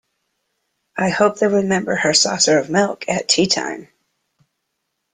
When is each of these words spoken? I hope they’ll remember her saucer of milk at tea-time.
I 0.97 1.09
hope 1.09 1.37
they’ll 1.37 1.51
remember 1.51 1.95
her 1.95 2.11
saucer 2.15 2.57
of 2.57 2.71
milk 2.71 3.07
at 3.07 3.29
tea-time. 3.29 3.89